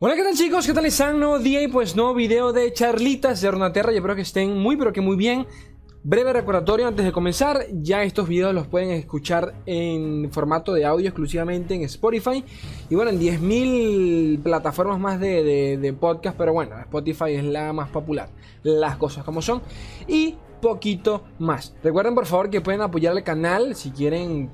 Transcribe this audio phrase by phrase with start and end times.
[0.00, 0.64] Hola, ¿qué tal chicos?
[0.64, 1.18] ¿Qué tal están?
[1.18, 3.90] Nuevo día y pues nuevo video de charlitas de Runaterra.
[3.90, 5.44] Yo espero que estén muy pero que muy bien.
[6.04, 11.08] Breve recordatorio antes de comenzar, ya estos videos los pueden escuchar en formato de audio
[11.08, 12.44] exclusivamente en Spotify
[12.88, 18.30] y bueno, en 10.000 plataformas más de, podcast, pero bueno, Spotify es la más popular,
[18.62, 19.62] las cosas como son
[20.06, 21.74] y poquito más.
[21.82, 24.48] Recuerden por favor que pueden apoyar el canal si quieren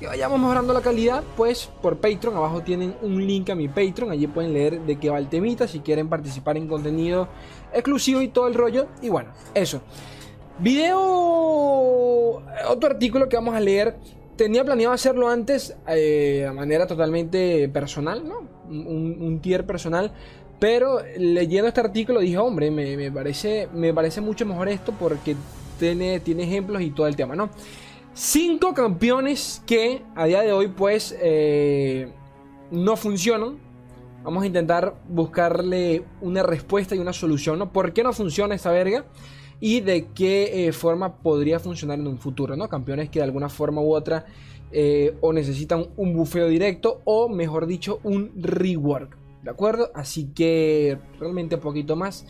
[0.00, 4.10] que vayamos mejorando la calidad, pues por Patreon, abajo tienen un link a mi Patreon,
[4.10, 7.28] allí pueden leer de qué va el temita, si quieren participar en contenido
[7.72, 8.88] exclusivo y todo el rollo.
[9.02, 9.82] Y bueno, eso.
[10.58, 10.98] Video,
[12.68, 13.96] otro artículo que vamos a leer.
[14.36, 18.48] Tenía planeado hacerlo antes eh, de manera totalmente personal, ¿no?
[18.70, 20.12] Un, tier personal.
[20.58, 25.36] Pero leyendo este artículo dije, hombre, me, parece, me parece mucho mejor esto porque
[25.78, 27.50] tiene, tiene ejemplos y todo el tema, ¿no?
[28.12, 32.12] Cinco campeones que a día de hoy pues eh,
[32.70, 33.58] no funcionan.
[34.24, 37.72] Vamos a intentar buscarle una respuesta y una solución, ¿no?
[37.72, 39.06] ¿Por qué no funciona esta verga?
[39.60, 42.68] Y de qué eh, forma podría funcionar en un futuro, ¿no?
[42.68, 44.26] Campeones que de alguna forma u otra
[44.72, 49.90] eh, o necesitan un bufeo directo o mejor dicho un rework, ¿de acuerdo?
[49.94, 52.26] Así que realmente poquito más.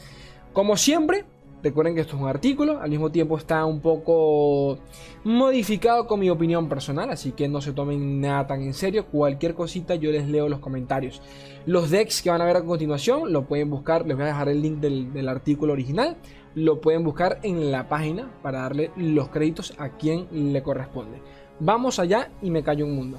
[0.52, 1.24] Como siempre,
[1.62, 4.78] Recuerden que esto es un artículo, al mismo tiempo está un poco
[5.24, 9.06] modificado con mi opinión personal, así que no se tomen nada tan en serio.
[9.06, 11.20] Cualquier cosita yo les leo los comentarios.
[11.66, 14.48] Los decks que van a ver a continuación lo pueden buscar, les voy a dejar
[14.48, 16.16] el link del, del artículo original.
[16.54, 21.18] Lo pueden buscar en la página para darle los créditos a quien le corresponde.
[21.60, 23.18] Vamos allá y me callo un mundo.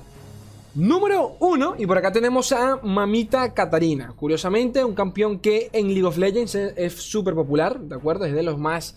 [0.73, 4.14] Número 1, y por acá tenemos a Mamita Katarina.
[4.16, 8.23] Curiosamente, un campeón que en League of Legends es súper popular, ¿de acuerdo?
[8.23, 8.95] Es de los más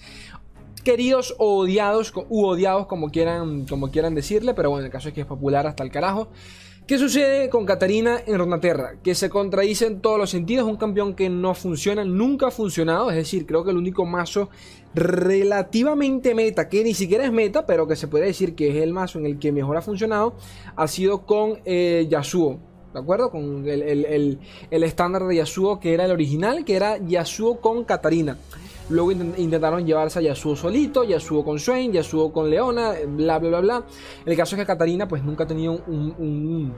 [0.85, 5.15] queridos o odiados, u odiados como quieran, como quieran decirle, pero bueno, el caso es
[5.15, 6.29] que es popular hasta el carajo.
[6.87, 8.97] ¿Qué sucede con Katarina en Ronaterra?
[9.03, 13.11] Que se contradice en todos los sentidos, un campeón que no funciona, nunca ha funcionado,
[13.11, 14.50] es decir, creo que el único mazo
[14.94, 18.93] relativamente meta, que ni siquiera es meta, pero que se puede decir que es el
[18.93, 20.34] mazo en el que mejor ha funcionado,
[20.77, 22.59] ha sido con eh, Yasuo.
[22.93, 23.31] ¿De acuerdo?
[23.31, 24.39] Con el,
[24.71, 28.37] estándar de Yasuo que era el original, que era Yasuo con Katarina.
[28.91, 33.61] Luego intentaron llevarse a Yasuo solito, Yasuo con Swain, Yasuo con Leona, bla, bla, bla,
[33.61, 33.87] bla.
[34.27, 36.75] El caso es que Katarina pues nunca ha tenido un,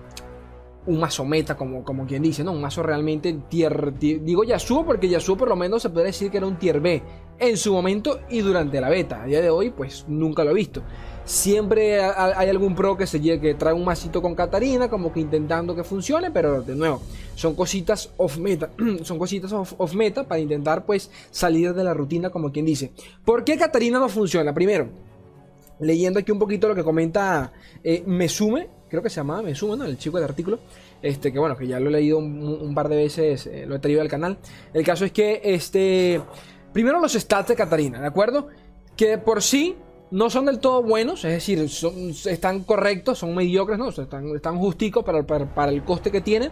[0.86, 2.52] un, mazo meta, como, como quien dice, ¿no?
[2.52, 6.36] Un mazo realmente tier, Digo Yasuo porque Yasuo por lo menos se puede decir que
[6.36, 7.02] era un tier B
[7.38, 9.22] en su momento y durante la beta.
[9.22, 10.82] A día de hoy pues nunca lo he visto.
[11.26, 15.74] Siempre hay algún pro que se que trae un masito con Katarina, como que intentando
[15.74, 17.02] que funcione, pero de nuevo,
[17.34, 18.70] son cositas off meta,
[19.02, 22.92] son cositas off, meta para intentar pues salir de la rutina, como quien dice.
[23.24, 24.54] ¿Por qué Katarina no funciona?
[24.54, 24.88] Primero,
[25.80, 29.84] leyendo aquí un poquito lo que comenta eh, Mesume, creo que se llamaba Mesume, ¿no?
[29.84, 30.60] El chico del artículo.
[31.02, 33.78] Este, que bueno, que ya lo he leído un, par de veces, eh, lo he
[33.80, 34.38] traído al canal.
[34.72, 36.20] El caso es que, este,
[36.72, 38.46] primero los stats de Katarina, ¿de acuerdo?
[38.96, 39.74] Que por sí
[40.10, 43.88] no son del todo buenos, es decir, están correctos, son mediocres, ¿no?
[43.88, 46.50] están, están justicos para, para, el coste que tiene.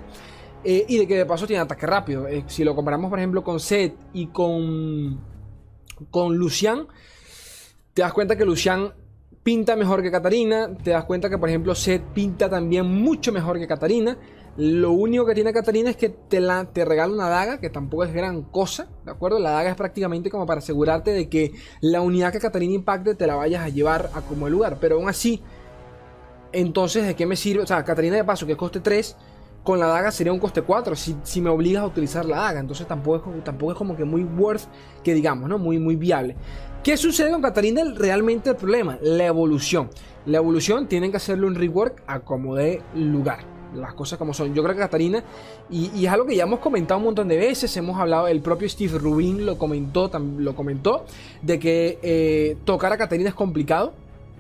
[0.67, 2.27] Eh, y de que de paso tiene ataque rápido.
[2.27, 5.21] Eh, si lo comparamos, por ejemplo, con Seth y con,
[6.11, 6.87] con Lucian,
[7.93, 8.95] te das cuenta que Lucian
[9.43, 10.75] pinta mejor que Katarina.
[10.83, 14.17] Te das cuenta que, por ejemplo, Seth pinta también mucho mejor que Katarina.
[14.57, 18.05] Lo único que tiene Katarina es que te, la, te regala una daga, que tampoco
[18.05, 19.41] es gran cosa, ¿de acuerdo?
[19.41, 23.27] La daga es prácticamente como para asegurarte de que la unidad que Katarina impacte te
[23.27, 24.79] la vayas a llevar a como el lugar.
[24.81, 25.43] Pero aún así,
[26.53, 27.65] entonces, ¿de qué me sirve?
[27.65, 29.17] O sea, Katarina de paso que coste 3,
[29.65, 32.61] con la daga sería un coste 4 si, si, me obligas a utilizar la daga.
[32.61, 34.69] Entonces tampoco es, tampoco es como que muy worth,
[35.03, 35.59] que digamos, ¿no?
[35.59, 36.37] Muy, muy viable.
[36.85, 37.83] ¿Qué sucede con Katarina?
[37.97, 39.91] Realmente el problema, la evolución.
[40.27, 44.55] La evolución tienen que hacerle un rework a como de lugar las cosas como son.
[44.55, 45.25] Yo creo que Katarina,
[45.71, 48.69] y, es algo que ya hemos comentado un montón de veces, hemos hablado, el propio
[48.69, 51.05] Steve Rubin lo comentó, lo comentó,
[51.43, 53.93] de que eh, tocar a Katarina es complicado.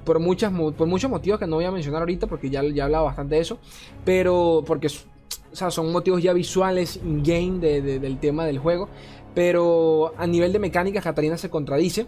[0.05, 2.85] Por, muchas, por muchos motivos que no voy a mencionar ahorita porque ya, ya he
[2.85, 3.59] hablado bastante de eso.
[4.05, 8.88] Pero porque son motivos ya visuales in-game del tema del juego.
[9.35, 12.06] Pero a nivel de mecánica, Katarina se contradice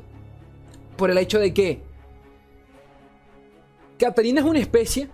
[0.96, 1.80] por el hecho de que
[3.98, 5.08] Katarina es una especie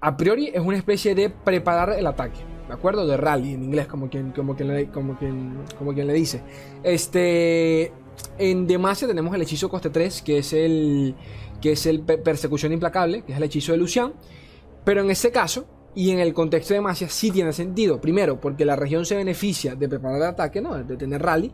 [0.00, 2.40] a priori es una especie de preparar el ataque.
[2.66, 3.06] ¿De acuerdo?
[3.06, 6.42] De rally en inglés, como quien, como quien, le, como quien, como quien le dice.
[6.82, 7.92] Este.
[8.38, 11.14] En Demacia tenemos el hechizo coste 3, que es el.
[11.60, 14.12] que es el persecución implacable, que es el hechizo de Lucian.
[14.84, 18.00] Pero en este caso, y en el contexto de Demacia, sí tiene sentido.
[18.00, 20.82] Primero, porque la región se beneficia de preparar el ataque, ¿no?
[20.82, 21.50] De tener rally.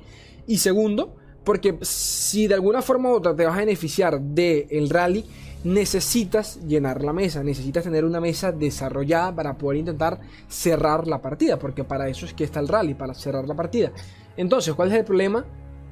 [0.47, 4.91] Y segundo, porque si de alguna forma u otra te vas a beneficiar del el
[4.91, 5.25] rally
[5.67, 11.59] necesitas llenar la mesa, necesitas tener una mesa desarrollada para poder intentar cerrar la partida,
[11.59, 13.91] porque para eso es que está el rally, para cerrar la partida.
[14.37, 15.45] Entonces, ¿cuál es el problema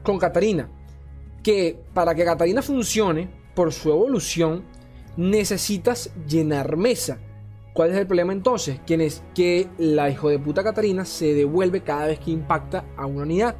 [0.04, 0.68] con Katarina?
[1.42, 4.64] Que para que Katarina funcione, por su evolución,
[5.16, 7.18] necesitas llenar mesa.
[7.72, 8.78] ¿Cuál es el problema entonces?
[8.86, 13.06] Que es que la hijo de puta Katarina se devuelve cada vez que impacta a
[13.06, 13.56] una unidad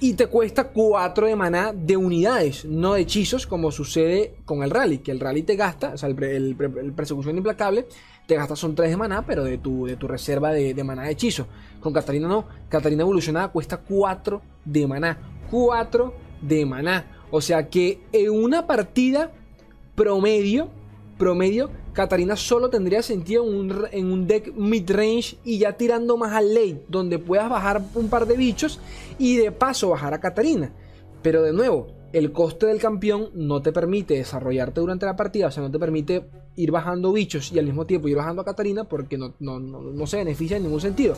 [0.00, 4.70] y te cuesta 4 de maná de unidades, no de hechizos como sucede con el
[4.70, 6.56] rally, que el rally te gasta, o sea, el,
[6.96, 7.86] persecución implacable
[8.26, 11.02] te gasta son 3 de maná, pero de tu, de tu reserva de, de maná
[11.02, 11.46] de hechizo.
[11.80, 15.18] Con Catarina no, Catarina evolucionada cuesta 4 de maná,
[15.50, 17.04] 4 de maná.
[17.30, 19.32] O sea que en una partida
[19.94, 20.68] promedio,
[21.18, 26.32] promedio, Katarina solo tendría sentido en un, en un deck mid-range y ya tirando más
[26.32, 28.80] al late, donde puedas bajar un par de bichos
[29.20, 30.72] y de paso bajar a Katarina.
[31.22, 35.50] Pero de nuevo, el coste del campeón no te permite desarrollarte durante la partida, o
[35.52, 36.24] sea, no te permite
[36.56, 40.16] ir bajando bichos y al mismo tiempo ir bajando a Katarina porque no, no se
[40.16, 41.14] beneficia en ningún sentido.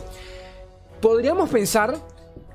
[1.01, 1.97] Podríamos pensar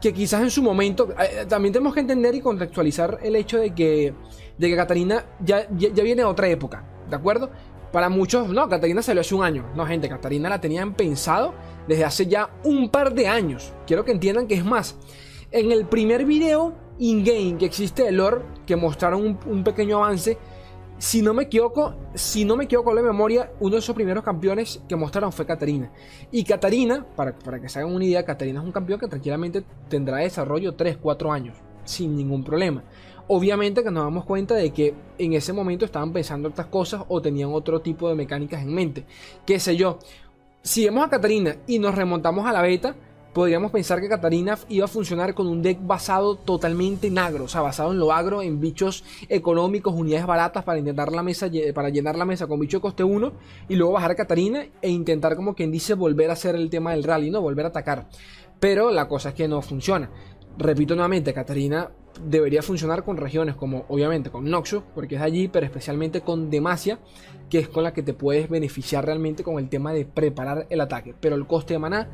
[0.02, 3.74] que quizás en su momento, eh, también tenemos que entender y contextualizar el hecho de
[3.74, 4.14] que,
[4.58, 7.50] de que Katarina ya, ya, viene de otra época, ¿de acuerdo?
[7.92, 9.66] Para muchos, no, Catarina salió hace un año.
[9.76, 11.54] No, gente, Catarina la tenían pensado
[11.88, 13.74] desde hace ya un par de años.
[13.88, 14.96] Quiero que entiendan que es más.
[15.57, 20.38] En el primer video in-game que existe de lore, que mostraron un, pequeño avance,
[21.00, 24.83] si no me equivoco, si no me equivoco la memoria, uno de esos primeros campeones
[24.88, 25.92] que mostraron fue Catarina.
[26.31, 29.63] Y Catarina, para, para que se hagan una idea, Catarina es un campeón que tranquilamente
[29.89, 32.83] tendrá desarrollo 3-4 años, sin ningún problema.
[33.27, 37.19] Obviamente que nos damos cuenta de que en ese momento estaban pensando otras cosas o
[37.19, 39.07] tenían otro tipo de mecánicas en mente.
[39.44, 39.98] Qué sé yo.
[40.62, 42.95] Si vemos a Katarina y nos remontamos a la beta,
[43.38, 47.48] podríamos pensar que Katarina iba a funcionar con un deck basado totalmente en agro, o
[47.48, 51.89] sea, basado en lo agro, en bichos económicos, unidades baratas para intentar la mesa, para
[51.89, 53.31] llenar la mesa con bicho de coste 1
[53.69, 56.94] y luego bajar a Katarina e intentar como quien dice volver a hacer el tema
[56.94, 57.39] del rally, ¿no?
[57.42, 58.07] Volver a atacar.
[58.60, 60.10] Pero la cosa es que no funciona.
[60.57, 61.92] Repito nuevamente, Katarina
[62.25, 66.98] debería funcionar con regiones como obviamente con Noxus, porque es allí, pero especialmente con Demacia,
[67.51, 70.81] que es con la que te puedes beneficiar realmente con el tema de preparar el
[70.81, 71.13] ataque.
[71.19, 72.10] Pero el coste de maná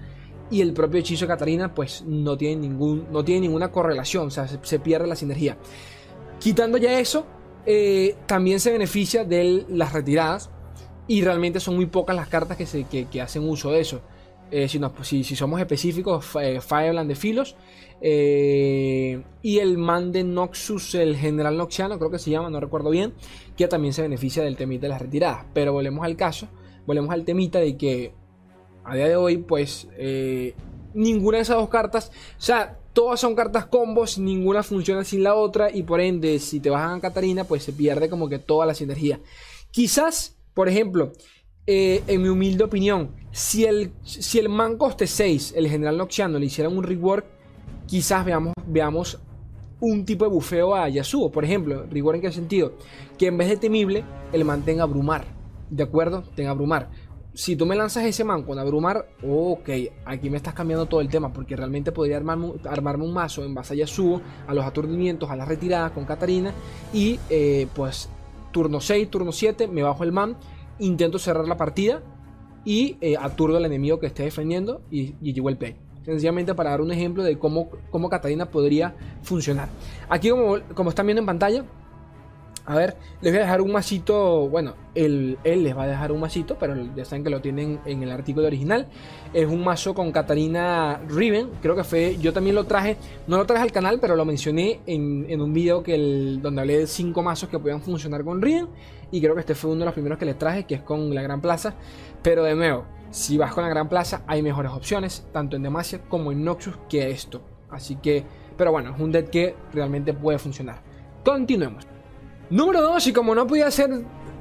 [0.49, 4.29] y el propio hechizo de Katarina pues no tiene, ningún, no tiene ninguna correlación, o
[4.29, 5.57] sea, se, pierde la sinergia.
[6.39, 7.25] Quitando ya eso,
[7.65, 10.49] eh, también se beneficia de las retiradas
[11.07, 14.01] y realmente son muy pocas las cartas que, se, que hacen uso de eso.
[14.55, 17.55] Eh, si, si, somos específicos, eh, Fireland de Filos.
[17.99, 22.91] Eh, y el man de Noxus, el general Noxiano, creo que se llama, no recuerdo
[22.91, 23.13] bien,
[23.57, 25.45] que también se beneficia del temita de las retiradas.
[25.55, 26.49] Pero volvemos al caso,
[26.85, 28.13] volvemos al temita de que
[28.83, 29.88] a día de hoy, pues
[30.94, 35.35] ninguna de esas dos cartas, o sea, todas son cartas combos, ninguna funciona sin la
[35.35, 38.65] otra y por ende, si te bajan a Catarina, pues se pierde como que toda
[38.65, 39.19] la sinergia.
[39.71, 41.12] Quizás, por ejemplo,
[41.65, 46.38] eh, en mi humilde opinión, si el, si el man coste 6, el general Noxiano,
[46.38, 47.25] le hiciera un rework,
[47.88, 49.19] quizás veamos, veamos
[49.79, 51.31] un tipo de bufeo a Yasuo.
[51.31, 52.74] Por ejemplo, rework en qué sentido?
[53.18, 55.25] Que en vez de temible, el man tenga abrumar.
[55.69, 56.24] ¿De acuerdo?
[56.36, 56.89] Tenga abrumar.
[57.35, 59.69] Si tú me lanzas ese man con abrumar, ok,
[60.06, 63.56] aquí me estás cambiando todo el tema, porque realmente podría armarme, armarme un mazo en
[63.56, 66.53] base a Yasuo, a los aturdimientos, a las retiradas con Katarina,
[66.94, 68.07] y eh, pues
[68.51, 70.38] turno 6, turno 7, me bajo el man
[70.80, 72.01] intento cerrar la partida
[72.65, 75.75] y eh, aturdo al enemigo que esté defendiendo y, y el play.
[76.05, 79.69] Sencillamente para dar un ejemplo de cómo, cómo Catalina podría funcionar.
[80.10, 81.65] Aquí como, como están viendo en pantalla,
[82.65, 84.48] a ver, les voy a dejar un masito.
[84.48, 87.82] Bueno, él, él, les va a dejar un masito, pero ya saben que lo tienen
[87.86, 88.88] en el artículo original.
[89.34, 91.50] Es un mazo con Katarina Riven.
[91.62, 92.17] Creo que fue.
[92.22, 92.96] Yo también lo traje.
[93.27, 96.79] No lo traje al canal, pero lo mencioné en, un video que el, donde hablé
[96.79, 98.67] de 5 mazos que podían funcionar con Riven.
[99.12, 101.13] Y creo que este fue uno de los primeros que les traje, que es con
[101.13, 101.74] la Gran Plaza.
[102.22, 106.00] Pero de nuevo, si vas con la Gran Plaza, hay mejores opciones, tanto en Demacia
[106.08, 107.41] como en Noxus, que esto.
[107.70, 108.24] Así que,
[108.55, 110.82] pero bueno, es un deck que realmente puede funcionar.
[111.25, 111.92] Continuemos.
[112.50, 113.89] Número 2, y como no podía ser,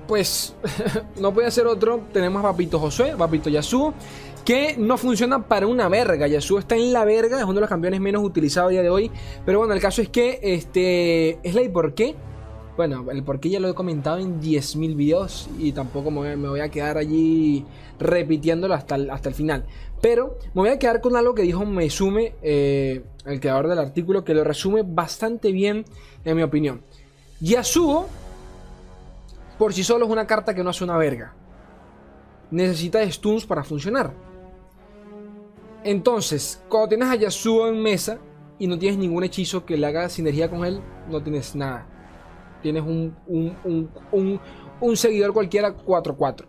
[0.07, 0.55] pues,
[1.21, 3.95] no podía ser otro, tenemos a Papito Josué, Papito Yasuo,
[4.45, 6.27] que no funciona para una verga.
[6.27, 8.91] Yasuo está en la verga, es uno de los campeones menos utilizados a día de
[8.91, 9.11] hoy.
[9.45, 12.15] Pero bueno, el caso es que, este, es la y por qué.
[12.77, 16.61] Bueno, el por qué ya lo he comentado en 10.000 videos y tampoco me voy,
[16.61, 17.67] a quedar allí
[17.99, 19.67] repitiéndolo hasta el, hasta el final.
[20.01, 24.25] Pero me voy a quedar con algo que dijo Mesume, eh, el creador del artículo,
[24.25, 25.85] que lo resume bastante bien,
[26.25, 26.81] en mi opinión.
[27.43, 28.07] Yasuo,
[29.59, 31.35] por sí solo, es una carta que no hace una verga.
[32.51, 34.15] Necesita stuns para funcionar.
[35.83, 38.19] Entonces, cuando tienes a Yasuo en mesa
[38.61, 40.81] y no tienes ningún hechizo que le haga sinergia con él,
[41.11, 41.87] no tienes nada.
[42.63, 43.17] Tienes un,
[44.81, 46.45] un seguidor cualquiera 4-4.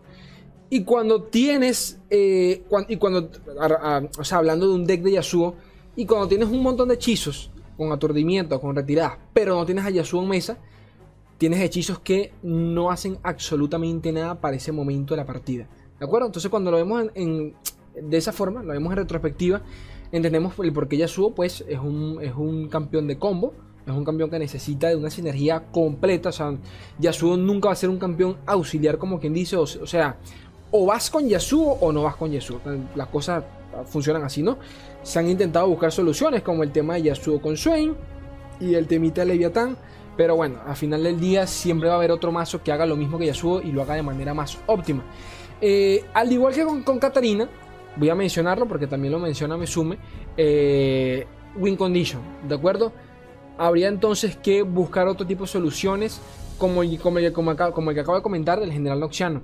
[0.70, 3.30] Y cuando tienes, eh, y cuando,
[4.18, 5.56] o sea, hablando de un deck de Yasuo,
[5.96, 9.90] y cuando tienes un montón de hechizos, con aturdimiento, con retiradas, pero no tienes a
[9.90, 10.58] Yasuo en mesa,
[11.38, 15.68] tienes hechizos que no hacen absolutamente nada para ese momento de la partida.
[15.98, 16.26] ¿De acuerdo?
[16.26, 17.54] Entonces cuando lo vemos en,
[18.00, 19.62] de esa forma, lo vemos en retrospectiva,
[20.12, 23.52] entendemos el por qué Yasuo pues, es, un, es un campeón de combo,
[23.86, 26.30] es un campeón que necesita de una sinergia completa.
[26.30, 26.56] O sea,
[26.98, 29.56] Yasuo nunca va a ser un campeón auxiliar, como quien dice.
[29.56, 30.16] O, sea,
[30.70, 32.60] o vas con Yasuo o no vas con Yasuo.
[32.94, 33.44] Las cosas
[33.86, 34.58] funcionan así, ¿no?
[35.02, 37.94] Se han intentado buscar soluciones, como el tema de Yasuo con Swain
[38.60, 39.76] y el temita de Leviatán.
[40.16, 42.96] Pero bueno, al final del día siempre va a haber otro mazo que haga lo
[42.96, 45.02] mismo que Yasuo y lo haga de manera más óptima.
[45.60, 47.48] Eh, al igual que con, con Katarina,
[47.96, 49.98] voy a mencionarlo porque también lo menciona Mesume,
[50.36, 52.92] eh, Win Condition, ¿de acuerdo?
[53.56, 56.20] Habría entonces que buscar otro tipo de soluciones
[56.58, 59.42] como, como, como, como el que acabo de comentar del General Noxiano.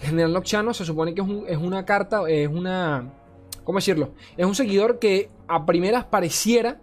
[0.00, 3.12] El General Noxiano se supone que es, una carta, es una...
[3.64, 4.14] ¿Cómo decirlo?
[4.36, 6.80] Es un seguidor que a primeras pareciera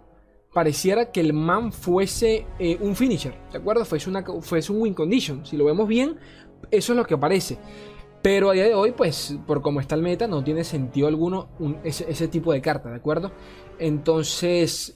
[0.52, 3.84] pareciera que el man fuese eh, un finisher, ¿de acuerdo?
[3.84, 5.44] Fuese, una, fuese un win condition.
[5.44, 6.18] Si lo vemos bien,
[6.70, 7.58] eso es lo que parece.
[8.22, 11.50] Pero a día de hoy, pues, por cómo está el meta, no tiene sentido alguno
[11.84, 13.30] ese, tipo de carta, ¿de acuerdo?
[13.78, 14.94] Entonces,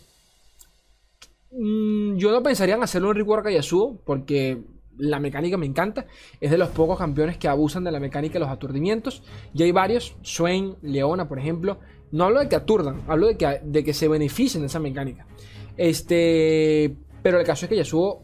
[1.52, 4.60] mm, yo no pensaría en hacerlo en rework a Yasuo, porque
[4.96, 6.06] la mecánica me encanta.
[6.40, 9.22] Es de los pocos campeones que abusan de la mecánica de los aturdimientos.
[9.54, 11.78] Y hay varios, Swain, Leona, por ejemplo.
[12.10, 15.26] No hablo de que aturdan, hablo de que, de que se beneficien de esa mecánica.
[15.76, 18.22] Este, pero el caso es que Yasuo,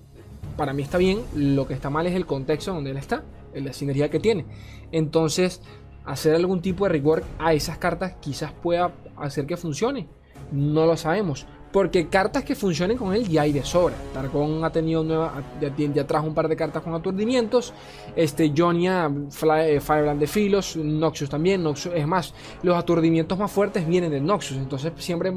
[0.57, 1.21] para mí está bien.
[1.35, 3.25] Lo que está mal es el contexto donde él está
[3.55, 4.47] la sinergia que tiene.
[4.93, 5.61] Entonces,
[6.05, 10.09] hacer algún tipo de rework a esas cartas quizás pueda hacer que funcione.
[10.53, 11.47] No lo sabemos.
[11.73, 13.95] Porque cartas que funcionen con él ya hay de sobra.
[14.15, 17.75] Targon ha tenido nueva, ya, trajo un par de cartas con aturdimientos.
[18.17, 21.63] Este, Jonia, eh, Firebrand de Filos, Noxus también.
[21.63, 22.33] Noxus, es más,
[22.63, 24.57] los aturdimientos más fuertes vienen de Noxus.
[24.57, 25.33] Entonces siempre,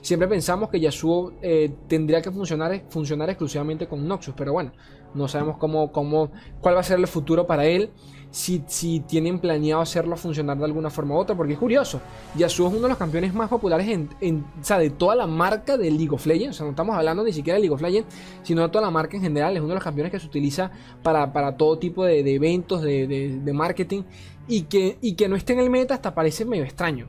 [0.00, 4.34] siempre pensamos que Yasuo eh, tendría que funcionar, funcionar exclusivamente con Noxus.
[4.36, 4.72] Pero bueno,
[5.16, 6.30] no sabemos cómo, cómo,
[6.60, 7.90] cuál va a ser el futuro para él.
[8.30, 12.00] Si, si, tienen planeado hacerlo funcionar de alguna forma u otra, porque es curioso.
[12.34, 16.10] Yasuo es uno de los campeones más populares en, de toda la marca de League
[16.10, 16.56] of Legends.
[16.56, 18.90] O sea, no estamos hablando ni siquiera de League of Legends, sino de toda la
[18.90, 19.56] marca en general.
[19.56, 20.70] Es uno de los campeones que se utiliza
[21.02, 24.02] para, todo tipo de, eventos, de, marketing.
[24.48, 27.06] Y que, y que no esté en el meta hasta parece medio extraño,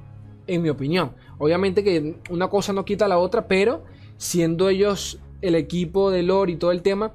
[0.48, 1.12] en mi opinión.
[1.40, 3.84] Obviamente que una cosa no quita la otra, pero
[4.18, 7.14] siendo ellos el equipo de lore y todo el tema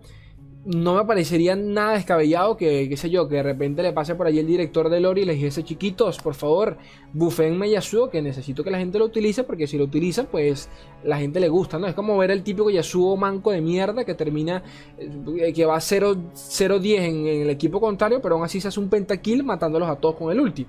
[0.64, 4.28] no me parecería nada descabellado que, qué sé yo, que de repente le pase por
[4.28, 6.78] allí el director de Lori y le dijese, chiquitos, por favor,
[7.12, 10.68] bufenme Yasuo, que necesito que la gente lo utilice, porque si lo utilizan, pues
[11.02, 11.88] la gente le gusta, ¿no?
[11.88, 14.62] Es como ver el típico Yasuo manco de mierda que termina,
[14.98, 19.42] eh, que va 0-10 en, el equipo contrario, pero aún así se hace un pentakill
[19.42, 20.64] matándolos a todos con el ulti.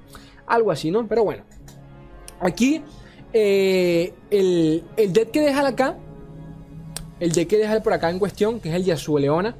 [0.47, 1.07] Algo así, ¿no?
[1.07, 1.43] Pero bueno.
[2.39, 2.81] Aquí,
[3.31, 5.99] eh, el, el deck que deja acá,
[7.19, 9.55] el deck que deja por acá en cuestión, que es el Yasuo Leona,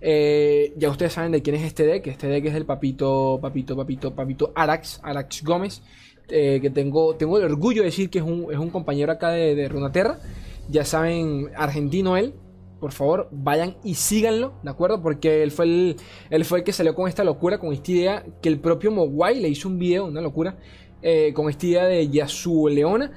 [0.00, 2.06] eh, ya ustedes saben de quién es este deck.
[2.06, 5.82] Este deck es el papito, papito, papito, papito Arax, Arax Gómez.
[6.30, 9.68] Eh, que tengo, tengo el orgullo de decir que es un, compañero acá de, de,
[9.68, 10.18] Runaterra.
[10.68, 12.34] Ya saben, argentino él.
[12.80, 15.02] Por favor, vayan y síganlo, ¿de acuerdo?
[15.02, 15.96] Porque él fue el,
[16.30, 19.40] él fue el que salió con esta locura, con esta idea que el propio Mogwai
[19.40, 20.56] le hizo un video, una locura,
[21.02, 23.10] eh, con esta idea de Yasuo Leona,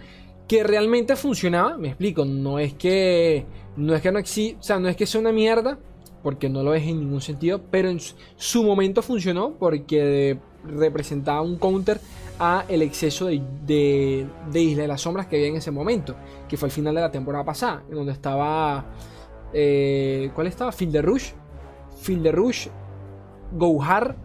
[0.48, 1.78] que realmente funcionaba.
[1.78, 3.46] Me explico, no es que
[3.78, 5.78] no es que no exista, o sea, no es que sea una mierda,
[6.24, 8.00] porque no lo es en ningún sentido, pero en
[8.36, 12.00] su momento funcionó porque representaba un counter
[12.40, 16.16] a el exceso de, de, Isla de las Sombras que había en ese momento,
[16.48, 18.86] que fue el final de la temporada pasada, en donde estaba...
[19.54, 20.72] Eh, ¿Cuál estaba?
[20.72, 21.32] Field Rush.
[22.01, 22.68] Field de Rush,
[23.51, 24.16] Gohar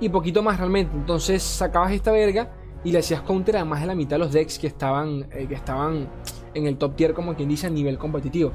[0.00, 0.96] y poquito más realmente.
[0.96, 2.52] Entonces sacabas esta verga
[2.84, 5.46] y le hacías counter a más de la mitad de los decks que estaban, eh,
[5.48, 6.08] que estaban
[6.54, 8.52] en el top tier, como quien dice, a nivel competitivo.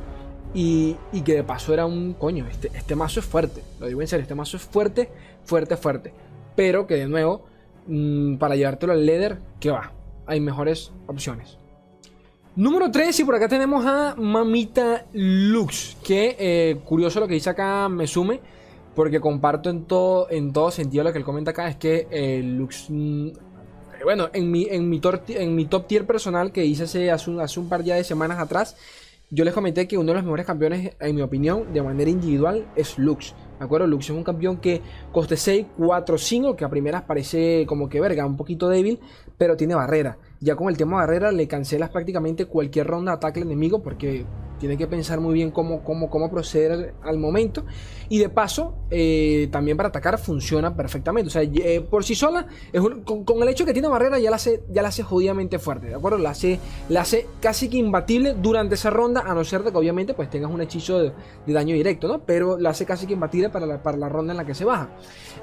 [0.53, 4.08] Y, que de paso era un coño, este, este mazo es fuerte, lo digo en
[4.08, 5.10] serio, este mazo es fuerte,
[5.46, 6.13] fuerte, fuerte.
[6.55, 7.46] Pero que de nuevo,
[7.88, 9.93] mm, para llevártelo al leather, que va,
[10.25, 11.58] hay mejores opciones.
[12.55, 17.50] Número 3, y por acá tenemos a Mamita Lux, que eh, curioso lo que dice
[17.50, 18.41] acá me sume,
[18.93, 22.41] porque comparto en todo, en todo sentido lo que él comenta acá, es que eh,
[22.43, 22.88] Lux...
[22.89, 23.29] Mm,
[24.03, 27.39] bueno, en mi, en, mi en mi top tier personal que hice hace, hace, un,
[27.39, 28.75] hace un par de semanas atrás,
[29.33, 32.67] yo les comenté que uno de los mejores campeones, en mi opinión, de manera individual,
[32.75, 33.33] es Lux.
[33.57, 33.88] ¿De acuerdo?
[33.88, 34.81] Lux es un campeón que
[35.13, 39.00] coste 6, 4, 5, que a primeras parece como que verga, un poquito débil,
[39.38, 40.17] pero tiene barrera.
[40.43, 44.25] Ya con el tema barrera le cancelas prácticamente cualquier ronda de ataque al enemigo porque
[44.57, 47.63] tiene que pensar muy bien cómo, cómo, cómo proceder al momento.
[48.10, 51.27] Y de paso, eh, también para atacar funciona perfectamente.
[51.27, 52.48] O sea, eh, por sí sola,
[53.05, 55.95] con, el hecho que tiene barrera ya la hace, ya la hace jodidamente fuerte, ¿de
[55.95, 56.17] acuerdo?
[56.17, 59.77] La hace, la hace casi que imbatible durante esa ronda, a no ser de que
[59.77, 61.13] obviamente pues tengas un hechizo de,
[61.45, 62.25] daño directo, ¿no?
[62.25, 64.65] Pero la hace casi que imbatible para la, para la ronda en la que se
[64.65, 64.89] baja.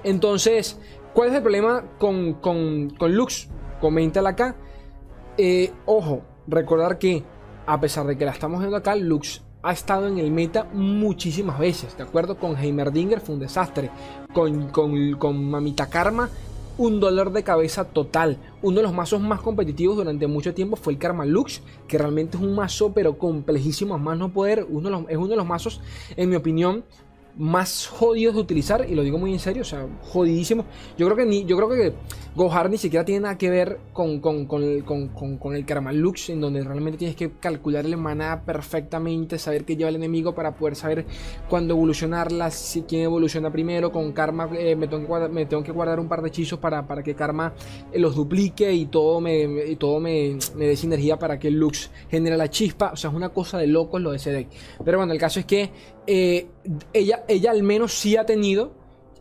[0.03, 0.77] Entonces,
[1.15, 3.49] ¿cuál es el problema con, con, con Lux?
[3.81, 4.57] Coméntala acá.
[5.41, 7.23] Eh, ojo, recordar que
[7.65, 11.61] a pesar de que la estamos viendo acá, Lux ha estado en el meta muchísimas
[11.61, 12.39] veces, ¿de acuerdo?
[12.39, 13.89] Con Heimerdinger fue un desastre,
[14.33, 16.29] con, con, Mamita Karma
[16.77, 18.39] un dolor de cabeza total.
[18.63, 22.37] Uno de los mazos más competitivos durante mucho tiempo fue el Karma Lux, que realmente
[22.37, 24.67] es un mazo pero complejísimo, más no poder.
[24.69, 25.81] Uno es uno de los mazos,
[26.17, 26.85] en mi opinión,
[27.37, 30.65] más jodidos de utilizar, y lo digo muy en serio, o sea, jodidísimo.
[30.97, 31.95] Yo creo que ni, yo creo que
[32.35, 36.31] Gohar ni siquiera tiene nada que ver con, con, con, el, con, el Karma Lux,
[36.31, 40.55] en donde realmente tienes que calcular el maná perfectamente, saber qué lleva el enemigo para
[40.55, 41.07] poder saber
[41.49, 45.63] cuándo evolucionarla, si quién evoluciona primero, con Karma eh, me, tengo que guardar, me tengo
[45.63, 47.55] que guardar un par de hechizos para, para que Karma
[47.93, 51.91] eh, los duplique y todo me, y todo me, me dé sinergia para que Lux
[52.09, 54.49] genere la chispa, o sea, es una cosa de locos lo de ese deck.
[54.85, 55.71] Pero bueno, el caso es que
[56.11, 56.47] eh,
[56.95, 58.73] ella, ella al menos sí ha tenido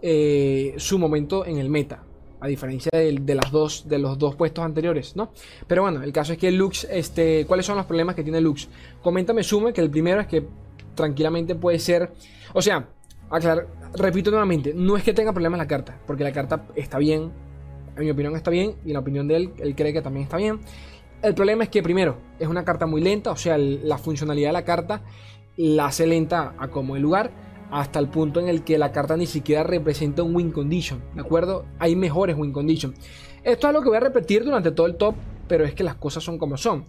[0.01, 2.03] eh, su momento en el meta.
[2.39, 5.31] A diferencia de, las dos, de los dos puestos anteriores, ¿no?
[5.65, 8.69] Pero bueno, el caso es que Lux, este, ¿cuáles son los problemas que tiene Lux?
[9.01, 10.47] Coméntame, sume, que el primero es que
[10.95, 12.13] tranquilamente puede ser.
[12.53, 12.87] O sea,
[13.29, 17.31] aclarar, repito nuevamente, no es que tenga problemas la carta, porque la carta está bien,
[17.97, 20.23] en mi opinión está bien, y en la opinión de él, él cree que también
[20.23, 20.59] está bien.
[21.23, 24.53] El problema es que primero, es una carta muy lenta, o sea, la funcionalidad de
[24.53, 25.01] la carta
[25.57, 27.31] la hace lenta a como el lugar
[27.71, 31.21] hasta el punto en el que la carta ni siquiera representa un win condition, ¿de
[31.21, 31.65] acuerdo?
[31.79, 32.93] Hay mejores win condition.
[33.43, 35.15] Esto es lo que voy a repetir durante todo el top,
[35.47, 36.85] pero es que las cosas son como son.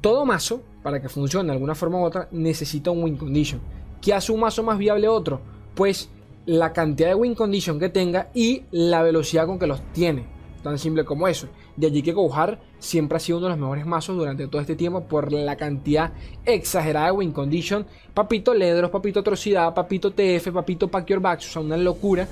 [0.00, 3.60] Todo mazo, para que funcione de alguna forma u otra, necesita un win condition.
[4.00, 5.40] ¿Qué hace un mazo más viable otro?
[5.74, 6.10] Pues
[6.44, 10.26] la cantidad de win condition que tenga y la velocidad con que los tiene.
[10.62, 11.48] Tan simple como eso.
[11.76, 14.76] De allí que Gohar siempre ha sido uno de los mejores mazos durante todo este
[14.76, 16.12] tiempo por la cantidad
[16.44, 17.86] exagerada de win condition.
[18.14, 22.26] Papito Ledros, Papito Atrocidad, Papito TF, Papito Pack Your Backs, o sea, una locura.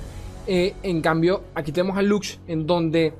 [0.47, 3.13] Eh, en cambio, aquí tenemos a Lux, en donde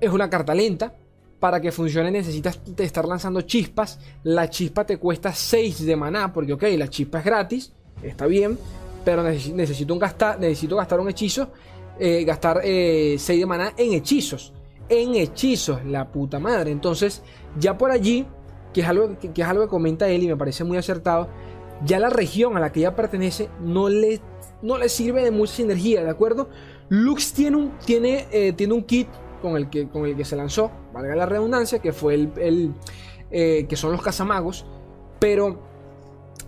[0.00, 0.94] es una carta lenta.
[1.38, 3.98] Para que funcione necesitas estar lanzando chispas.
[4.22, 8.58] La chispa te cuesta 6 de maná, porque ok, la chispa es gratis, está bien,
[9.04, 11.50] pero necesito, un gastar, necesito gastar un hechizo
[11.98, 14.52] eh, gastar 6 eh, de maná en hechizos.
[14.88, 16.70] En hechizos, la puta madre.
[16.70, 17.22] Entonces,
[17.58, 18.26] ya por allí,
[18.72, 21.28] que es algo que, es algo que comenta él y me parece muy acertado,
[21.84, 24.20] ya la región a la que ella pertenece no le,
[24.62, 26.48] no le sirve de mucha energía, ¿de acuerdo?
[26.88, 29.08] Lux tiene un, tiene, eh, tiene un kit
[29.42, 32.74] con el, que, con el que se lanzó, valga la redundancia, que fue el, el
[33.66, 34.64] que son los cazamagos,
[35.18, 35.60] pero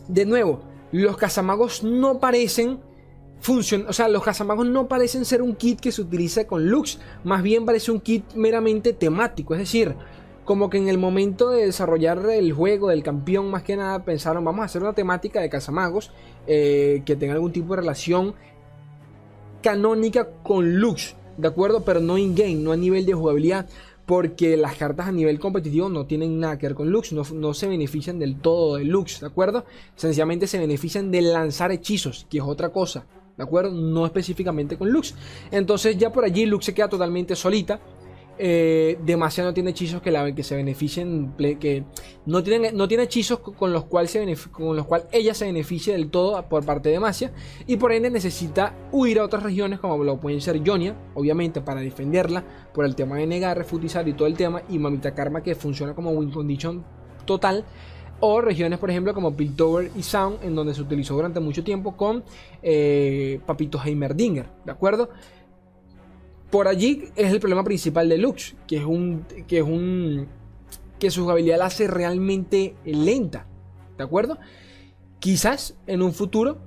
[0.09, 0.61] de nuevo,
[0.93, 2.81] los cazamagos no parecen
[3.47, 7.43] o sea, los cazamagos no parecen ser un kit que se utiliza con Lux, más
[7.43, 9.95] bien parece un kit meramente temático, es decir,
[10.45, 14.45] como que en el momento de desarrollar el juego del campeón, más que nada pensaron,
[14.45, 16.11] vamos a hacer una temática de cazamagos
[16.47, 18.35] eh, que tenga algún tipo de relación
[19.63, 21.85] canónica con Lux, ¿de acuerdo?
[21.85, 23.69] Pero no in-game, no a nivel de jugabilidad,
[24.07, 27.53] porque las cartas a nivel competitivo no tienen nada que ver con Lux, no, no,
[27.53, 29.67] se benefician del todo de Lux, ¿de acuerdo?
[29.97, 33.05] Sencillamente se benefician de lanzar hechizos, que es otra cosa.
[33.39, 33.71] ¿De acuerdo?
[33.71, 35.15] No específicamente con Lux.
[35.51, 37.81] Entonces ya por allí Lux se queda totalmente solita.
[38.41, 41.83] Eh, demasiado no tiene hechizos que, la, que se beneficien, que
[42.25, 44.17] no tiene, no tiene hechizos con los cuales
[44.53, 47.33] con los cuales ella se beneficie del todo por parte de Masia
[47.67, 51.81] y por ende necesita huir a otras regiones como lo pueden ser Jonia, obviamente para
[51.81, 55.57] defenderla por el tema de negar, refutizar y todo el tema y Mamita Karma que
[55.57, 56.85] funciona como win condition
[57.25, 57.65] total
[58.21, 61.97] o regiones, por ejemplo, como Piltover y Sound, en donde se utilizó durante mucho tiempo
[61.97, 62.25] con
[62.63, 65.11] eh, Papito Heimerdinger, ¿de acuerdo?
[66.51, 69.25] Por allí es el problema principal de Lux, que es un.
[69.47, 70.27] que es un.
[70.99, 73.47] que su jugabilidad la hace realmente lenta.
[73.97, 74.39] ¿De acuerdo?
[75.21, 76.59] Quizás en un futuro,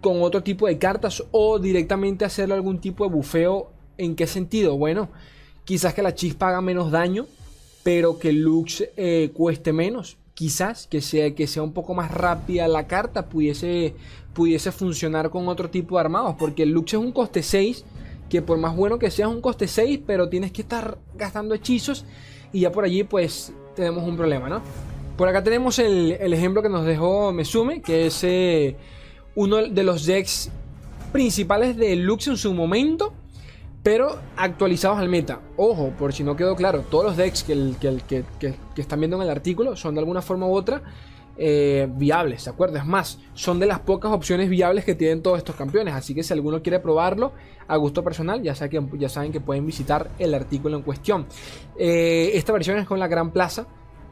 [0.00, 3.72] con otro tipo de cartas, o directamente hacerle algún tipo de bufeo.
[3.96, 4.76] ¿En qué sentido?
[4.76, 5.08] Bueno,
[5.64, 7.26] quizás que la chispa haga menos daño,
[7.82, 12.68] pero que Lux eh, cueste menos quizás que sea, que sea un poco más rápida
[12.68, 13.96] la carta pudiese,
[14.34, 16.36] pudiese funcionar con otro tipo de armados.
[16.38, 17.84] Porque el Lux es un coste 6,
[18.30, 21.56] que por más bueno que sea es un coste 6, pero tienes que estar gastando
[21.56, 22.04] hechizos
[22.52, 24.62] y ya por allí pues tenemos un problema, ¿no?
[25.16, 28.76] Por acá tenemos el, ejemplo que nos dejó Mesume, que es eh,
[29.34, 30.52] uno de los decks
[31.10, 33.12] principales de Lux en su momento
[33.82, 35.40] pero actualizados al meta.
[35.56, 37.74] Ojo, por si no quedó claro, todos los decks que,
[38.76, 40.82] están viendo en el artículo son de alguna forma u otra
[41.36, 42.78] eh, viables, ¿de acuerdo?
[42.78, 46.24] Es más, son de las pocas opciones viables que tienen todos estos campeones, así que
[46.24, 47.32] si alguno quiere probarlo
[47.68, 51.26] a gusto personal, ya, saben que, pueden visitar el artículo en cuestión.
[51.76, 53.68] Eh, esta versión es con la Gran Plaza,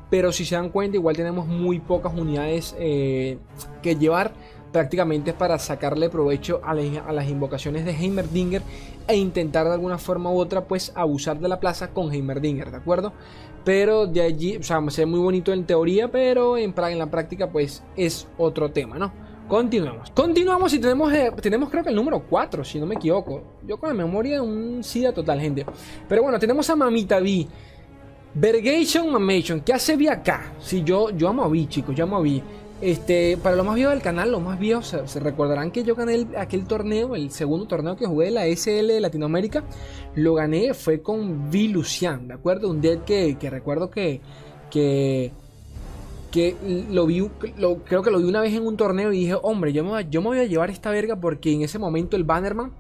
[0.09, 4.33] pero si se dan cuenta, igual tenemos muy pocas unidades que llevar
[4.77, 8.61] prácticamente para sacarle provecho a, las invocaciones de Heimerdinger
[9.09, 12.77] e intentar de alguna forma u otra pues abusar de la plaza con Heimerdinger, ¿de
[12.77, 13.15] acuerdo?
[13.65, 17.11] Pero de allí, o sea, se ve muy bonito en teoría, pero en, en la
[17.11, 19.15] práctica pues es otro tema, ¿no?
[19.49, 20.11] Continuamos.
[20.11, 23.45] Continuamos y tenemos, eh, tenemos creo que el número 4, si no me equivoco.
[23.67, 25.65] Yo con la memoria un SIDA total, gente.
[26.07, 27.47] Pero bueno, tenemos a Mamita B.
[28.35, 29.63] Vergation Mamation.
[29.63, 30.53] ¿Qué hace B acá?
[30.61, 32.43] Si yo, yo amo a B, chicos, yo amo a B.
[32.83, 36.27] Este, para los más viejos del canal, los más viejos se, recordarán que yo gané
[36.37, 39.65] aquel torneo, el segundo torneo que jugué la SL de Latinoamérica.
[40.15, 42.69] Lo gané, fue con Vi Lucian, ¿de acuerdo?
[42.69, 44.21] Un dead que, recuerdo que,
[44.71, 45.33] que,
[46.31, 46.55] que
[46.91, 47.27] lo vi,
[47.87, 50.21] creo que lo vi una vez en un torneo y dije, hombre, yo me, yo
[50.21, 52.73] me voy a llevar esta verga porque en ese momento el Bannerman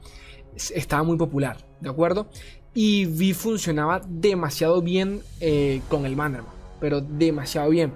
[0.74, 2.26] estaba muy popular, ¿de acuerdo?
[2.74, 7.94] Y Vi funcionaba demasiado bien eh, con el Bannerman, pero demasiado bien.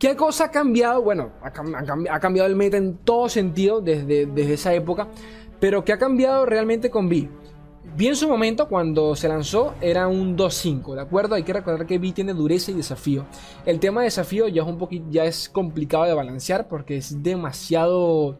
[0.00, 1.02] ¿Qué cosa ha cambiado?
[1.02, 5.08] Bueno, ha, cambiado el meta en todo sentido desde, esa época.
[5.60, 7.28] Pero ¿qué ha cambiado realmente con Vi?
[7.98, 11.34] Vi en su momento, cuando se lanzó, era un 2-5, ¿de acuerdo?
[11.34, 13.26] Hay que recordar que Vi tiene dureza y desafío.
[13.66, 17.22] El tema de desafío ya es un poquito, ya es complicado de balancear porque es
[17.22, 18.38] demasiado...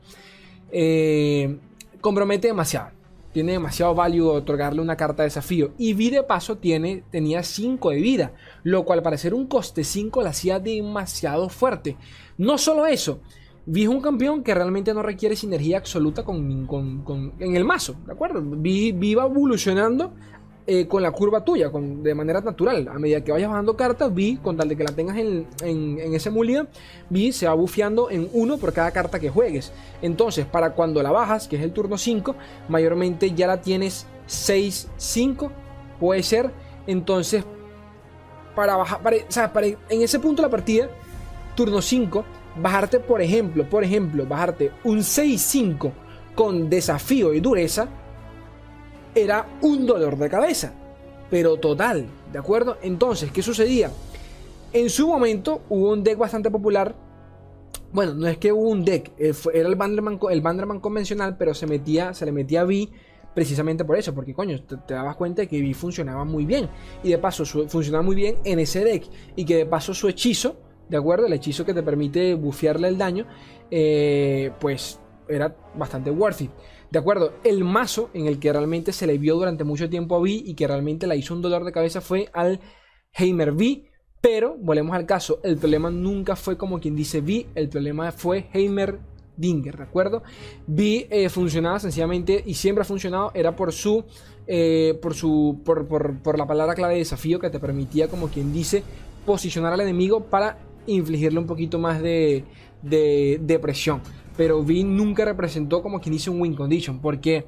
[0.73, 1.59] Eh,
[2.01, 3.00] compromete demasiado
[3.33, 5.73] tiene demasiado value otorgarle una carta de desafío.
[5.79, 9.85] Y Vi de paso tiene, tenía 5 de vida, lo cual para ser un coste
[9.85, 11.97] 5 la hacía demasiado fuerte.
[12.39, 13.21] No solo eso,
[13.67, 18.13] Vi un campeón que realmente no requiere sinergia absoluta con, con, en el mazo, ¿de
[18.13, 18.43] acuerdo?
[18.43, 20.13] Vi, Vi evolucionando
[20.67, 22.89] eh, con la curva tuya, con, de manera natural.
[22.89, 25.47] A medida que vayas bajando cartas, Vi, con tal de que la tengas en,
[26.15, 26.69] ese mulligan,
[27.09, 29.73] Vi se va bufeando en uno por cada carta que juegues.
[30.03, 32.35] Entonces, para cuando la bajas, que es el turno 5,
[32.69, 35.51] mayormente ya la tienes 6, 5,
[35.99, 36.51] puede ser.
[36.87, 37.45] Entonces,
[38.55, 40.91] para bajar, para, en ese punto de la partida,
[41.55, 42.25] turno 5,
[42.61, 45.91] bajarte, por ejemplo, por ejemplo, bajarte un 6-5
[46.35, 47.89] con desafío y dureza
[49.15, 50.73] era un dolor de cabeza,
[51.31, 52.79] pero total, ¿de acuerdo?
[52.83, 53.91] Entonces, ¿qué sucedía?
[54.73, 56.95] En su momento hubo un deck bastante popular.
[57.93, 61.55] Bueno, no es que hubo un deck, eh, era el Banderman, el Banderman convencional, pero
[61.55, 62.89] se metía, se le metía a V
[63.35, 66.69] precisamente por eso, porque coño, te, dabas cuenta de que V funcionaba muy bien.
[67.03, 69.05] Y de paso, funcionaba muy bien en ese deck.
[69.37, 70.57] Y que de paso su hechizo,
[70.89, 71.27] ¿de acuerdo?
[71.27, 73.27] El hechizo que te permite bufearle el daño,
[73.71, 76.51] eh, pues era bastante worth it.
[76.91, 80.21] De acuerdo, el mazo en el que realmente se le vio durante mucho tiempo a
[80.21, 82.61] Vi y que realmente la hizo un dolor de cabeza fue al
[83.13, 83.85] Heimer V.
[84.21, 88.49] Pero, volvemos al caso, el problema nunca fue como quien dice Vi, el problema fue
[88.53, 88.99] Heimer
[89.37, 90.23] Dinger, ¿de acuerdo?
[90.67, 94.05] Vi eh, funcionaba sencillamente y siempre ha funcionado, era por su,
[94.47, 98.53] eh, por su, por, por, la palabra clave de desafío que te permitía, como quien
[98.53, 98.83] dice,
[99.25, 102.45] posicionar al enemigo para infligirle un poquito más de,
[102.83, 104.03] de, de presión
[104.41, 107.45] pero Vi nunca representó como quien dice un win condition, porque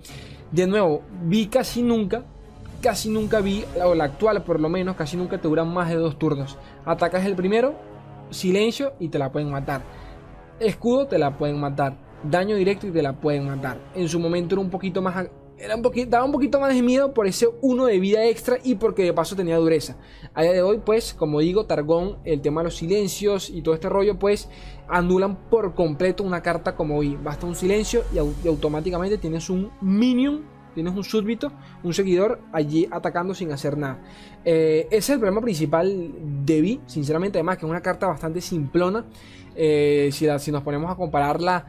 [0.51, 2.23] de nuevo, Vi casi nunca,
[2.83, 5.95] casi nunca vi, o la actual por lo menos, casi nunca te duran más de
[5.95, 6.59] dos turnos.
[6.85, 7.73] Atacas el primero,
[8.29, 9.81] silencio y te la pueden matar.
[10.61, 11.97] Escudo te la pueden matar.
[12.25, 13.79] Daño directo y te la pueden matar.
[13.95, 15.31] En su momento era un poquito más
[16.09, 19.13] daba un poquito más de miedo por ese uno de vida extra y porque de
[19.13, 19.97] paso tenía dureza.
[20.35, 23.75] A día de hoy, pues, como digo, Targón, el tema de los silencios y todo
[23.75, 24.49] este rollo, pues,
[24.89, 27.17] anulan por completo una carta como hoy.
[27.23, 33.35] Basta un silencio y, automáticamente tienes un minion, tienes un súbdito, un seguidor allí atacando
[33.35, 34.03] sin hacer nada.
[34.45, 36.13] Eh, ese es el problema principal
[36.45, 39.05] de Vi, sinceramente, además que es una carta bastante simplona.
[39.55, 41.67] Eh, si, si nos ponemos a compararla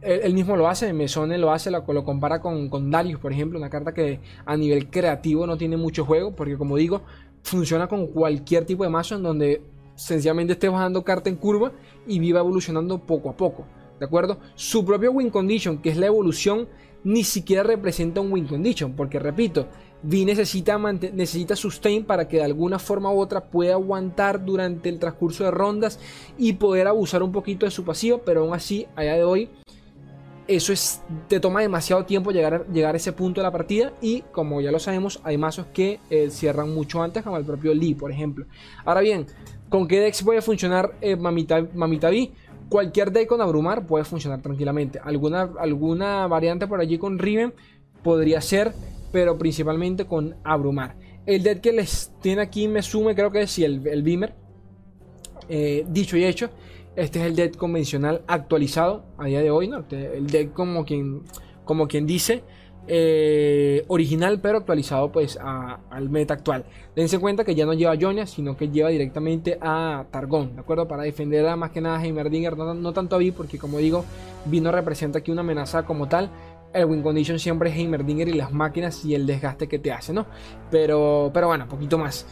[0.00, 3.58] él, mismo lo hace, Mesone lo hace, lo, lo compara con, con, Darius, por ejemplo,
[3.58, 7.02] una carta que a nivel creativo no tiene mucho juego, porque como digo,
[7.42, 9.62] funciona con cualquier tipo de mazo en donde
[9.94, 11.72] sencillamente esté bajando carta en curva
[12.06, 13.66] y viva evolucionando poco a poco,
[13.98, 14.38] ¿de acuerdo?
[14.54, 16.68] Su propio win condition, que es la evolución,
[17.04, 19.66] ni siquiera representa un win condition, porque repito,
[20.02, 24.98] V necesita, necesita sustain para que de alguna forma u otra pueda aguantar durante el
[24.98, 25.98] transcurso de rondas
[26.36, 29.50] y poder abusar un poquito de su pasivo, pero aún así, a día de hoy,
[30.48, 34.22] eso es, te toma demasiado tiempo llegar a, llegar ese punto de la partida y
[34.32, 37.94] como ya lo sabemos hay mazos que eh, cierran mucho antes como el propio Lee
[37.94, 38.46] por ejemplo.
[38.84, 39.26] Ahora bien
[39.68, 42.30] con qué decks puede funcionar eh, Mamita, Mamita B
[42.68, 45.00] cualquier deck con Abrumar puede funcionar tranquilamente.
[45.02, 47.54] Alguna, alguna variante por allí con Riven
[48.02, 48.72] podría ser
[49.12, 50.96] pero principalmente con Abrumar.
[51.24, 54.34] El deck que les tiene aquí me sume creo que es el, el Beamer.
[55.48, 56.50] Eh, dicho y hecho
[56.96, 59.80] Este es el deck convencional actualizado a día de hoy, ¿no?
[59.80, 61.22] Este, el deck como quien,
[61.64, 62.42] como quien dice.
[62.88, 66.64] Eh, original pero actualizado pues al meta actual.
[66.94, 70.86] Dense cuenta que ya no lleva Jonia, sino que lleva directamente a Targón, ¿de acuerdo?
[70.86, 74.04] Para defender a más que nada a Heimerdinger, no, tanto a Vi, porque como digo,
[74.44, 76.30] Vi no representa aquí una amenaza como tal.
[76.72, 80.12] El win condition siempre es Heimerdinger y las máquinas y el desgaste que te hace,
[80.12, 80.26] ¿no?
[80.70, 82.26] Pero, pero bueno, poquito más.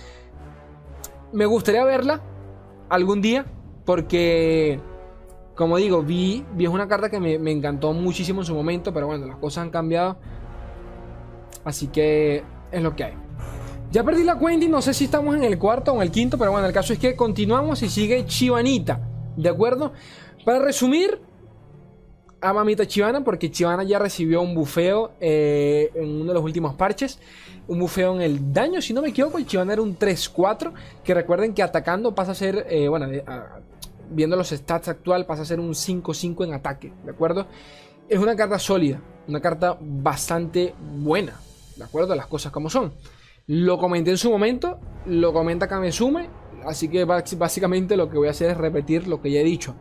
[1.33, 2.20] Me gustaría verla
[2.88, 3.44] algún día,
[3.84, 4.80] porque
[5.54, 8.92] como digo, vi, vi es una carta que me, me, encantó muchísimo en su momento,
[8.92, 10.16] pero bueno, las cosas han cambiado.
[11.64, 12.42] Así que
[12.72, 13.14] es lo que hay.
[13.92, 16.10] Ya perdí la cuenta y no sé si estamos en el cuarto o en el
[16.10, 19.00] quinto, pero bueno, el caso es que continuamos y sigue Chivanita.
[19.36, 19.92] ¿De acuerdo?
[20.44, 21.20] Para resumir,
[22.44, 26.74] a mamita Chivana, porque Chivana ya recibió un bufeo eh, en uno de los últimos
[26.74, 27.18] parches.
[27.66, 30.72] Un bufeo en el daño, si no me equivoco, el Chivana era un 3-4.
[31.02, 33.06] Que recuerden que atacando pasa a ser, eh, bueno,
[34.10, 37.46] viendo los stats actual, pasa a ser un 5-5 en ataque, ¿de acuerdo?
[38.08, 41.40] Es una carta sólida, una carta bastante buena.
[41.76, 42.14] ¿de acuerdo?
[42.14, 42.92] Las cosas como son.
[43.46, 46.28] Lo comenté en su momento, lo comenta Kamesume,
[46.64, 49.74] así que básicamente lo que voy a hacer es repetir lo que ya he dicho.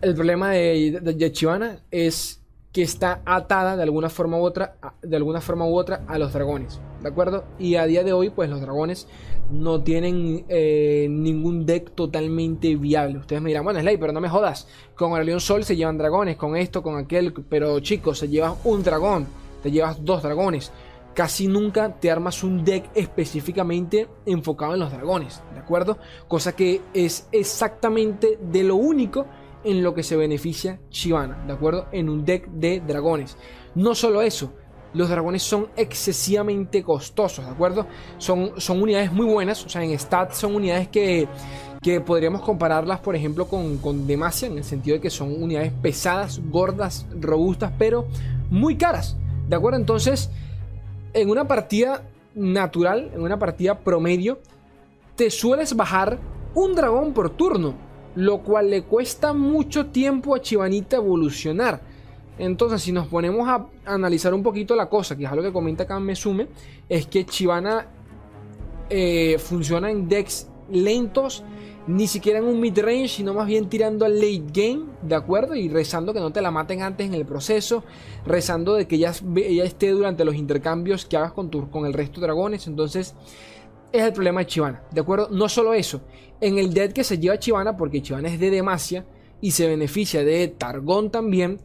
[0.00, 2.40] El problema de, de, es
[2.72, 6.32] que está atada de alguna forma u otra, de alguna forma u otra a los
[6.32, 7.44] dragones, ¿de acuerdo?
[7.58, 9.08] Y a día de hoy, pues los dragones
[9.50, 13.18] no tienen eh, ningún deck totalmente viable.
[13.18, 14.68] Ustedes me dirán, bueno, Slay, pero no me jodas.
[14.94, 18.56] Con el León Sol se llevan dragones, con esto, con aquel, pero chicos, se lleva
[18.64, 19.26] un dragón
[19.62, 20.72] te llevas dos dragones.
[21.14, 25.98] Casi nunca te armas un deck específicamente enfocado en los dragones, ¿de acuerdo?
[26.28, 29.26] Cosa que es exactamente de lo único
[29.64, 31.88] en lo que se beneficia Shivana, ¿de acuerdo?
[31.90, 33.36] En un deck de dragones.
[33.74, 34.52] No solo eso,
[34.94, 37.86] los dragones son excesivamente costosos, ¿de acuerdo?
[38.18, 41.28] Son, son unidades muy buenas, o sea, en stats son unidades que,
[41.82, 45.72] que podríamos compararlas, por ejemplo, con, con Demacia, en el sentido de que son unidades
[45.82, 48.06] pesadas, gordas, robustas, pero
[48.50, 49.16] muy caras.
[49.48, 49.78] ¿De acuerdo?
[49.78, 50.30] Entonces,
[51.14, 52.02] en una partida
[52.34, 54.38] natural, en una partida promedio,
[55.16, 56.18] te sueles bajar
[56.54, 57.74] un dragón por turno,
[58.14, 61.80] lo cual le cuesta mucho tiempo a Chivanita evolucionar.
[62.38, 65.84] Entonces, si nos ponemos a analizar un poquito la cosa, que es algo que comenta
[65.84, 66.48] acá Mesume,
[66.88, 67.86] es que Chivana
[68.88, 71.44] eh, funciona en decks lentos
[71.88, 75.54] ni siquiera en un mid-range, sino más bien tirando al late game, ¿de acuerdo?
[75.54, 77.82] Y rezando que no te la maten antes en el proceso,
[78.26, 79.12] rezando de que ella,
[79.64, 82.66] esté durante los intercambios que hagas con, con el resto de dragones.
[82.66, 83.14] Entonces,
[83.90, 85.28] es el problema de Chivana, ¿de acuerdo?
[85.30, 86.02] No solo eso,
[86.42, 89.06] en el dead que se lleva Chivana, porque Chivana es de Demacia
[89.40, 91.58] y se beneficia de Targón también,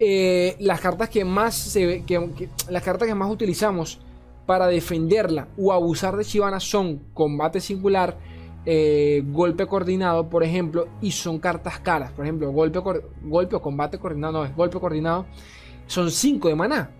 [0.00, 1.76] eh, las cartas que más
[2.68, 3.98] las cartas que más utilizamos
[4.46, 8.16] para defenderla o abusar de Chivana son combate singular,
[8.64, 12.12] eh, golpe coordinado, por ejemplo, y son cartas caras.
[12.12, 12.80] Por ejemplo, golpe,
[13.24, 15.26] golpe o combate coordinado, no es golpe coordinado,
[15.86, 16.90] son 5 de maná.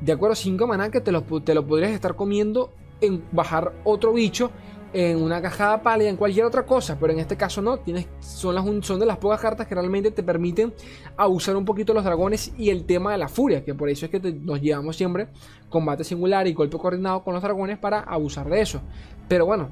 [0.00, 3.72] De acuerdo, 5 de maná que te lo, te lo podrías estar comiendo en bajar
[3.84, 4.50] otro bicho
[4.94, 8.54] en una cajada pálida, en cualquier otra cosa, pero en este caso no, tienes, son,
[8.54, 10.72] las, son de las pocas cartas que realmente te permiten
[11.16, 14.12] abusar un poquito los dragones y el tema de la furia, que por eso es
[14.12, 15.28] que nos llevamos siempre
[15.68, 18.80] combate singular y golpe coordinado con los dragones para abusar de eso.
[19.26, 19.68] Pero bueno,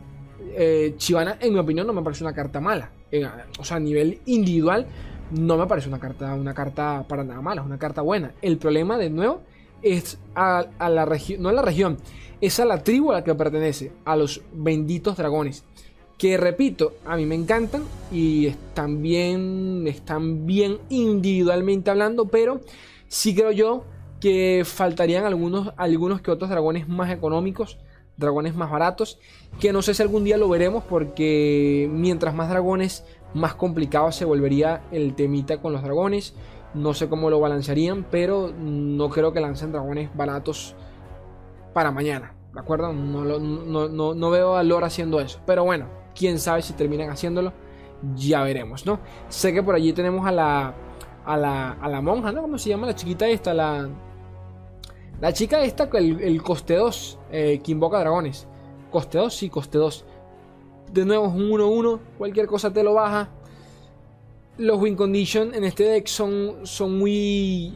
[0.55, 2.91] eh, Chivana, en mi opinión, no me parece una carta mala.
[3.61, 4.87] o sea, a nivel individual,
[5.31, 8.33] no me parece una carta, una carta para nada mala, es una carta buena.
[8.43, 9.43] El problema, de nuevo,
[9.83, 11.99] es a, la región, no a la región,
[12.40, 15.64] es a la tribu a la que pertenece, a los benditos dragones.
[16.18, 22.61] Que repito, a mí me encantan y están bien, están bien individualmente hablando, pero
[23.09, 23.85] sí creo yo
[24.21, 27.79] que faltarían algunos, algunos que otros dragones más económicos
[28.16, 29.18] dragones más baratos,
[29.61, 34.25] que no sé si algún día lo veremos porque mientras más dragones, más complicado se
[34.25, 36.35] volvería el temita con los dragones.
[36.75, 40.75] No sé cómo lo balancearían, pero no creo que lancen dragones baratos
[41.73, 42.93] para mañana, ¿de acuerdo?
[42.93, 47.53] No, no, veo a Lore haciendo eso, pero bueno, quién sabe si terminan haciéndolo,
[48.15, 49.01] ya veremos, ¿no?
[49.29, 50.75] Sé que por allí tenemos a la,
[51.25, 52.43] a la, a la monja, ¿no?
[52.43, 53.55] ¿Cómo se llama la chiquita esta?
[53.55, 53.89] La,
[55.21, 58.49] la chica esta, el, el coste 2, eh, que invoca dragones.
[58.91, 60.05] Coste 2, sí, coste 2.
[60.93, 63.31] De nuevo es un 1-1, cualquier cosa te lo baja.
[64.59, 67.75] Los win condition en este deck son, son, muy,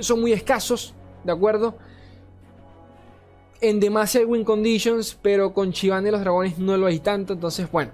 [0.00, 1.76] son muy escasos, ¿de acuerdo?
[3.60, 7.32] En Demacia hay win conditions, pero con Chivane y los dragones no lo hay tanto.
[7.32, 7.92] Entonces, bueno,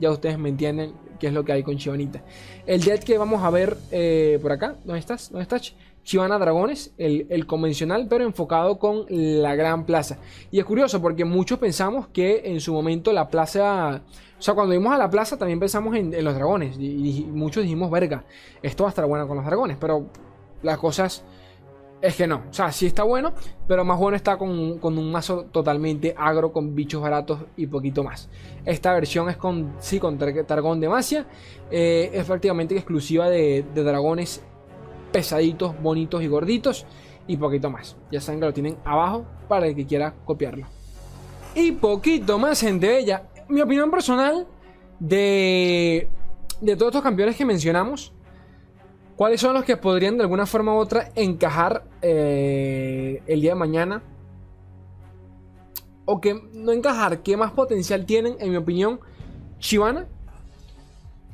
[0.00, 2.22] ya ustedes me entienden qué es lo que hay con Chivanita.
[2.66, 5.30] El deck que vamos a ver eh, por acá, ¿dónde estás?
[5.30, 5.74] ¿Dónde estás?
[6.04, 10.18] Chivana Dragones, el, convencional, pero enfocado con la gran plaza.
[10.50, 14.02] Y es curioso porque muchos pensamos que en su momento la plaza.
[14.38, 16.76] O sea, cuando vimos a la plaza también pensamos en, los dragones.
[16.78, 18.24] Y, muchos dijimos, verga,
[18.62, 19.76] esto va a estar bueno con los dragones.
[19.80, 20.06] Pero
[20.62, 21.24] las cosas
[22.00, 22.42] es que no.
[22.50, 23.32] O sea, sí está bueno,
[23.68, 28.28] pero más bueno está con, un mazo totalmente agro, con bichos baratos y poquito más.
[28.64, 31.26] Esta versión es con, sí, con Targón de Masia.
[31.70, 34.42] Eh, es prácticamente exclusiva de dragones
[35.12, 36.86] pesaditos, bonitos y gorditos
[37.26, 37.96] y poquito más.
[38.10, 40.66] Ya saben que lo tienen abajo para el que quiera copiarlo.
[41.54, 43.24] Y poquito más, gente bella.
[43.48, 44.46] Mi opinión personal
[44.98, 46.08] de,
[46.60, 48.12] de todos estos campeones que mencionamos.
[49.16, 53.56] ¿Cuáles son los que podrían de alguna forma u otra encajar eh, el día de
[53.56, 54.02] mañana?
[56.06, 59.00] O que no encajar, ¿qué más potencial tienen, en mi opinión?
[59.60, 60.08] Shivana,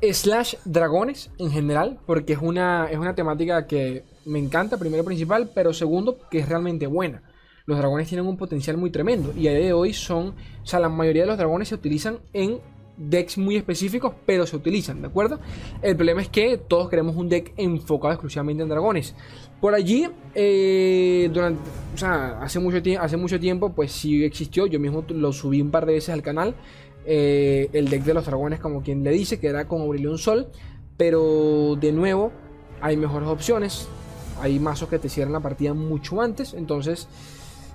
[0.00, 5.50] slash dragones en general, porque es una, es una temática que me encanta, primero principal,
[5.54, 7.22] pero segundo, que es realmente buena.
[7.66, 10.28] Los dragones tienen un potencial muy tremendo y a día de hoy son,
[10.62, 12.60] o sea, la mayoría de los dragones se utilizan en
[12.98, 15.38] decks muy específicos, pero se utilizan, ¿de acuerdo?
[15.82, 19.14] El problema es que todos queremos un deck enfocado exclusivamente en dragones.
[19.60, 21.60] Por allí, eh, durante,
[21.94, 25.70] o sea, hace mucho, hace mucho tiempo, pues sí existió, yo mismo lo subí un
[25.70, 26.54] par de veces al canal,
[27.10, 30.48] eh, el deck de los dragones, como quien le dice, que era con Aurelion Sol.
[30.98, 32.32] Pero de nuevo,
[32.82, 33.88] hay mejores opciones.
[34.42, 36.52] Hay mazos que te cierran la partida mucho antes.
[36.52, 37.08] Entonces,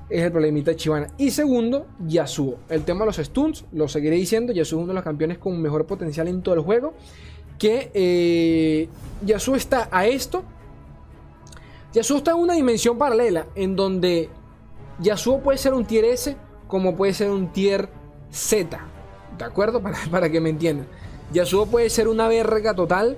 [0.07, 1.07] es el problemita de Chivana.
[1.17, 2.59] Y segundo, Yasuo.
[2.69, 4.53] El tema de los stuns, lo seguiré diciendo.
[4.53, 6.93] Yasuo es uno de los campeones con mejor potencial en todo el juego.
[7.57, 8.87] Que eh,
[9.25, 10.43] Yasuo está a esto.
[11.91, 13.47] Yasuo está en una dimensión paralela.
[13.55, 14.29] En donde
[14.99, 16.37] Yasuo puede ser un tier S.
[16.67, 17.89] Como puede ser un tier
[18.29, 18.92] Z.
[19.37, 19.81] ¿De acuerdo?
[19.83, 20.87] Para, para que me entiendan.
[21.31, 23.17] Yasuo puede ser una verga total,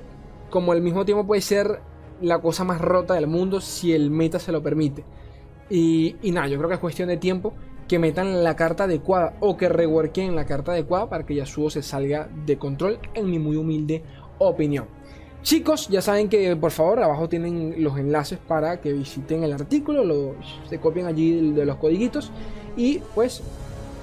[0.50, 1.82] como al mismo tiempo puede ser
[2.22, 5.04] la cosa más rota del mundo si el meta se lo permite.
[5.70, 7.54] Y, y nada, yo creo que es cuestión de tiempo
[7.88, 11.84] que metan la carta adecuada o que reworken la carta adecuada para que Yasuo se
[11.84, 14.04] salga de control, en mi muy humilde
[14.40, 14.86] opinión.
[15.44, 20.04] Chicos, ya saben que por favor abajo tienen los enlaces para que visiten el artículo,
[20.04, 20.36] lo,
[20.68, 22.32] se copien allí de los codiguitos
[22.76, 23.44] y pues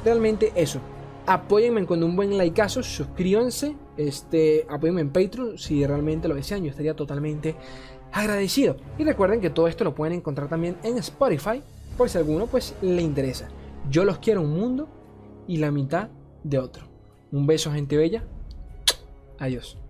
[0.05, 0.81] realmente eso.
[1.27, 6.71] Apóyenme con un buen likeazo, suscríbanse, este, apóyenme en Patreon si realmente lo desean, yo
[6.71, 7.55] estaría totalmente
[8.13, 8.77] agradecido.
[8.99, 11.63] Y recuerden que todo esto lo pueden encontrar también en Spotify,
[11.97, 13.49] por si alguno pues le interesa.
[13.91, 14.89] Yo los quiero un mundo
[15.47, 16.09] y la mitad
[16.43, 16.87] de otro.
[17.31, 18.25] Un beso gente bella.
[19.39, 19.82] Adiós.